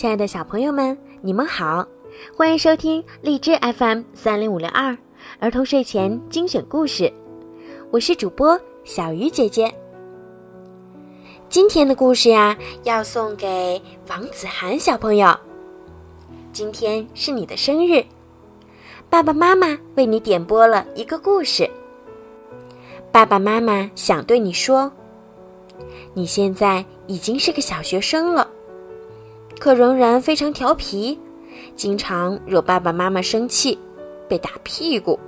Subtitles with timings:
[0.00, 1.86] 亲爱的小朋友们，你们好，
[2.34, 4.96] 欢迎收听荔枝 FM 三零五六二
[5.38, 7.12] 儿童睡前精选故事，
[7.90, 9.70] 我是主播小鱼姐姐。
[11.50, 13.78] 今天的故事呀，要送给
[14.08, 15.38] 王子涵小朋友。
[16.50, 18.02] 今天是你的生日，
[19.10, 21.68] 爸爸妈妈为你点播了一个故事。
[23.12, 24.90] 爸爸妈妈想对你说，
[26.14, 28.50] 你现在已经是个小学生了。
[29.60, 31.18] 可仍然非常调皮，
[31.76, 33.78] 经常惹爸爸妈妈生气，
[34.26, 35.20] 被打屁股。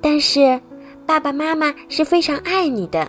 [0.00, 0.58] 但是
[1.04, 3.08] 爸爸妈妈是非常爱你的，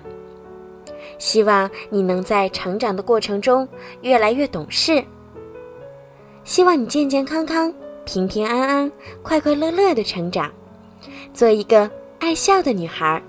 [1.18, 3.66] 希望你能在成长的过程中
[4.02, 5.02] 越来越懂事。
[6.44, 8.92] 希望你健健康康、平平安安、
[9.22, 10.52] 快快乐乐的成长，
[11.34, 11.90] 做一个
[12.20, 13.24] 爱笑的女孩。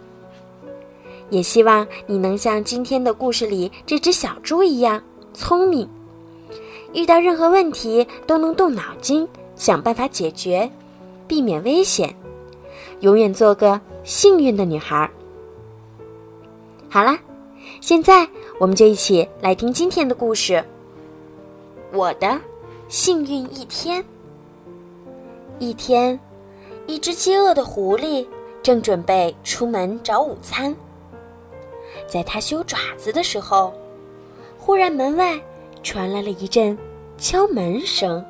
[1.30, 5.01] 也希望你能像今天的故事里这只小猪一样
[5.32, 5.88] 聪明。
[6.95, 10.70] 遇到任何问题都能动脑筋想办法解决，
[11.26, 12.14] 避免危险，
[13.00, 15.10] 永远做个幸运的女孩。
[16.88, 17.18] 好了，
[17.80, 18.26] 现在
[18.60, 20.65] 我们就一起来听今天的故事。
[21.92, 22.40] 我的
[22.88, 24.04] 幸运一天。
[25.59, 26.18] 一天，
[26.87, 28.26] 一只饥饿的狐狸
[28.62, 30.74] 正准备出门找午餐，
[32.06, 33.72] 在它修爪子的时候，
[34.59, 35.40] 忽然门外。
[35.85, 36.77] 传来了一阵
[37.16, 38.24] 敲门声。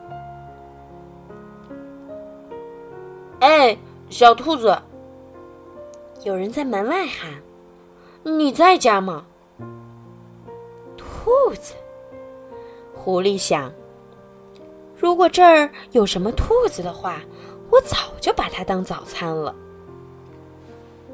[3.39, 3.75] 哎，
[4.11, 4.77] 小兔子！
[6.25, 7.31] 有人在门外喊
[8.25, 9.25] ：“你在家吗？”
[10.97, 11.75] 兔子，
[12.95, 13.73] 狐狸想
[14.99, 17.21] ：“如果这儿有什么兔子的话，
[17.71, 19.55] 我早就把它当早餐了。”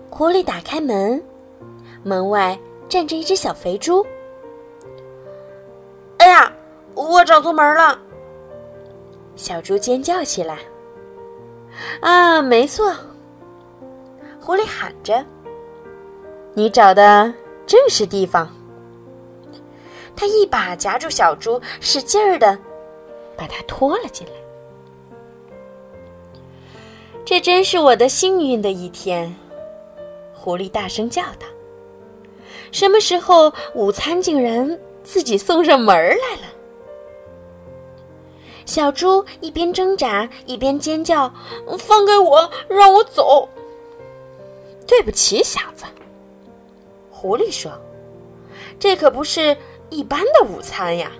[0.08, 1.22] 狐狸打开门，
[2.02, 4.06] 门外站着一只小肥猪。
[6.94, 7.98] 我找错门了！
[9.36, 10.58] 小猪尖叫起来。
[12.00, 12.94] 啊，没错！
[14.40, 15.24] 狐狸喊着
[16.54, 17.32] ：“你找的
[17.66, 18.50] 正是地方。”
[20.16, 22.58] 他一把夹住小猪，使劲儿的
[23.36, 24.32] 把它拖了进来。
[27.24, 29.34] 这真是我的幸运的一天！
[30.34, 31.46] 狐狸大声叫道
[32.72, 36.48] ：“什么时候午餐竟然自己送上门来了？”
[38.66, 41.32] 小猪一边挣扎一边尖叫
[41.78, 43.48] ：“放开我，让我走！”
[44.86, 45.84] 对不起，小子。”
[47.10, 47.70] 狐狸说
[48.78, 49.56] ，“这可不是
[49.88, 51.10] 一般的午餐呀，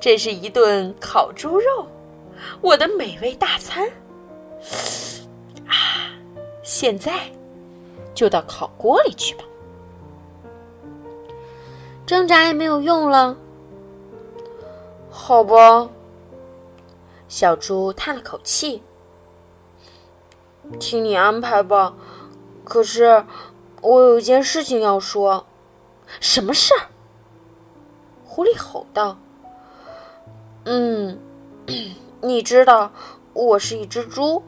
[0.00, 1.86] 这是一顿烤猪肉，
[2.60, 3.86] 我的美味大餐。
[5.66, 6.10] 啊，
[6.62, 7.12] 现在
[8.14, 9.44] 就到烤锅里去吧。
[12.06, 13.36] 挣扎也没有用了，
[15.10, 15.88] 好吧。”
[17.28, 18.82] 小猪叹了口气
[20.78, 21.94] ：“听你安排吧。
[22.64, 23.24] 可是，
[23.80, 25.46] 我有一件事情要说。
[26.20, 26.88] 什么事儿？”
[28.24, 29.18] 狐狸吼道。
[30.64, 31.18] “嗯，
[32.22, 32.92] 你知道，
[33.32, 34.42] 我是一只猪，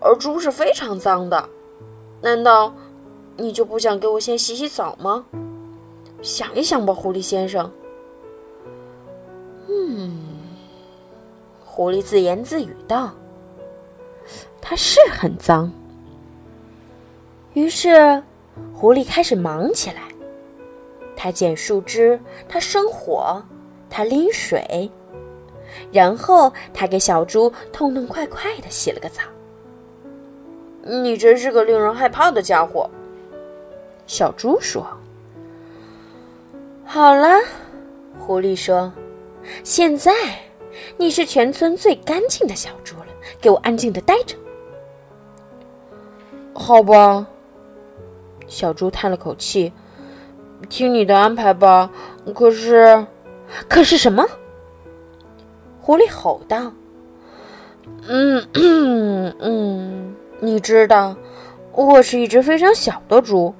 [0.00, 1.48] 而猪是非常脏的。
[2.22, 2.72] 难道
[3.36, 5.26] 你就不想给我先洗洗澡吗？
[6.22, 7.70] 想一想吧，狐狸先生。”
[9.68, 10.25] 嗯
[11.76, 13.12] 狐狸自言自语道
[14.62, 15.70] ：“它是很脏。”
[17.52, 18.22] 于是，
[18.74, 20.04] 狐狸开始忙起来。
[21.14, 23.42] 它捡树枝，它生火，
[23.90, 24.90] 它拎水，
[25.92, 29.20] 然后它给小猪痛痛快快的洗了个澡。
[30.82, 32.88] 你真是个令人害怕的家伙，
[34.06, 34.86] 小猪说。
[36.86, 37.28] 好了，
[38.18, 38.90] 狐狸说
[39.62, 40.10] ：“现在。”
[40.96, 43.06] 你是全村最干净的小猪了，
[43.40, 44.36] 给我安静的待着。
[46.52, 47.26] 好吧，
[48.46, 49.72] 小猪叹了口气，
[50.68, 51.90] 听你的安排吧。
[52.34, 53.06] 可是，
[53.68, 54.24] 可是什么？
[55.80, 56.72] 狐狸吼道
[58.08, 61.14] ：“嗯嗯嗯，你知道，
[61.72, 63.54] 我是一只非常小的猪，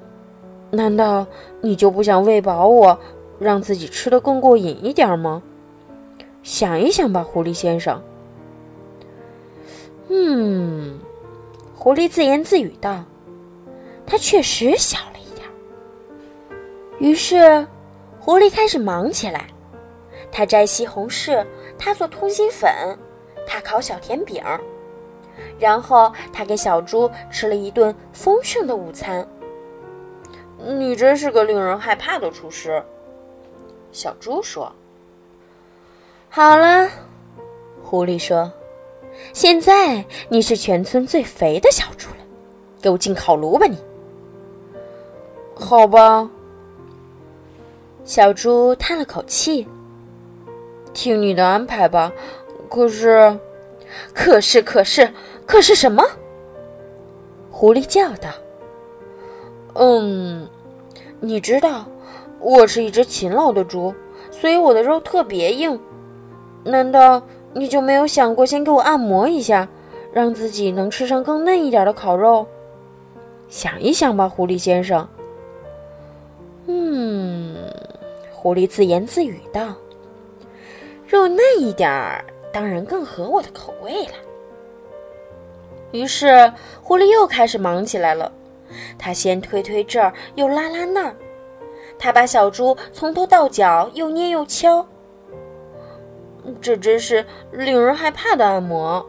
[0.70, 1.26] 难道
[1.60, 2.98] 你就不想喂饱我，
[3.38, 5.42] 让自己吃的更过瘾一点吗？”
[6.46, 8.00] 想一想吧，狐狸先生。
[10.08, 10.96] 嗯，
[11.74, 13.04] 狐狸自言自语道
[14.06, 15.44] ：“它确实小了一点。”
[17.00, 17.66] 于是，
[18.20, 19.48] 狐狸开始忙起来。
[20.30, 21.44] 它摘西红柿，
[21.76, 22.70] 它做通心粉，
[23.44, 24.40] 它烤小甜饼，
[25.58, 29.26] 然后它给小猪吃了一顿丰盛的午餐。
[30.64, 32.80] 你真是个令人害怕的厨师，
[33.90, 34.72] 小猪说。
[36.28, 36.88] 好了，
[37.82, 38.52] 狐狸说
[39.32, 42.16] ：“现在你是全村最肥的小猪了，
[42.82, 43.78] 给我进烤炉吧！”你，
[45.54, 46.28] 好吧。
[48.04, 49.66] 小猪叹了口气
[50.92, 52.12] ：“听你的安排吧。”
[52.68, 53.38] 可是，
[54.12, 55.10] 可是，可是，
[55.46, 56.04] 可是什么？
[57.50, 58.28] 狐狸叫道
[59.74, 60.46] ：“嗯，
[61.20, 61.86] 你知道，
[62.38, 63.94] 我是一只勤劳的猪，
[64.30, 65.80] 所以我的肉特别硬。
[66.66, 67.22] 难道
[67.54, 69.68] 你就没有想过先给我按摩一下，
[70.12, 72.46] 让自己能吃上更嫩一点的烤肉？
[73.48, 75.08] 想一想吧，狐狸先生。”
[76.66, 77.56] 嗯，
[78.32, 79.74] 狐狸自言自语道
[81.06, 84.14] ：“肉嫩一点儿。”当然更合我的口味了。
[85.92, 86.50] 于是
[86.82, 88.32] 狐狸又开始忙起来了。
[88.98, 91.14] 他先推推这儿，又拉拉那儿。
[91.98, 94.86] 他把小猪从头到脚又捏又敲。
[96.60, 99.06] 这真是令人害怕的按摩。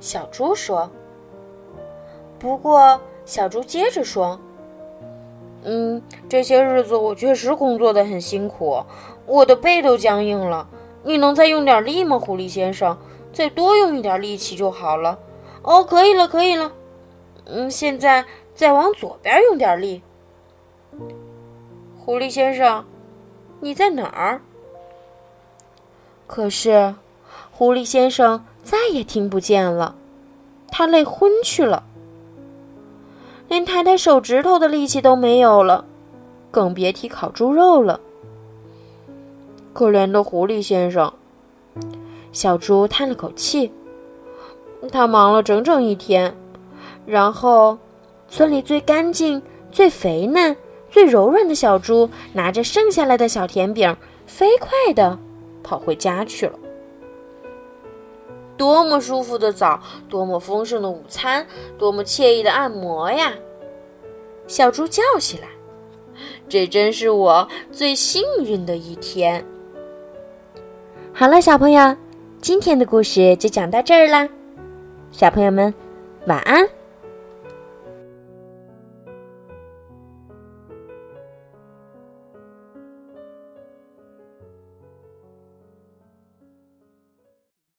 [0.00, 0.90] 小猪说。
[2.38, 4.38] 不过小猪接着说
[5.64, 8.84] ：“嗯，这些日子我确实工作的很辛苦，
[9.24, 10.68] 我的背都僵硬了。”
[11.06, 12.96] 你能再用点力吗，狐狸先生？
[13.30, 15.18] 再多用一点力气就好了。
[15.62, 16.72] 哦，可以了，可以了。
[17.44, 18.24] 嗯，现在
[18.54, 20.02] 再往左边用点力。
[21.98, 22.84] 狐狸先生，
[23.60, 24.40] 你在哪儿？
[26.34, 26.92] 可是，
[27.52, 29.94] 狐狸先生再也听不见了，
[30.66, 31.84] 他累昏去了，
[33.46, 35.84] 连抬抬手指头的力气都没有了，
[36.50, 38.00] 更别提烤猪肉了。
[39.72, 41.12] 可怜的狐狸先生，
[42.32, 43.70] 小猪叹了口气。
[44.90, 46.34] 他忙了整整一天，
[47.06, 47.78] 然后，
[48.28, 49.40] 村里最干净、
[49.70, 50.56] 最肥嫩、
[50.90, 53.96] 最柔软的小猪拿着剩下来的小甜饼，
[54.26, 55.16] 飞快地
[55.64, 56.56] 跑回家去了。
[58.56, 61.44] 多么舒服的澡，多么丰盛的午餐，
[61.76, 63.32] 多么惬意的按摩呀！
[64.46, 65.48] 小猪叫起来
[66.48, 69.44] ：“这真是我最幸运的一天。”
[71.12, 71.96] 好了，小朋友，
[72.40, 74.28] 今天的故事就讲到这儿啦。
[75.10, 75.74] 小朋友们，
[76.26, 76.68] 晚安。